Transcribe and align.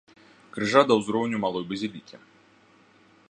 Крыжа 0.55 0.81
да 0.91 0.97
ўзроўню 1.01 1.37
малой 1.45 1.63
базілікі. 1.73 2.15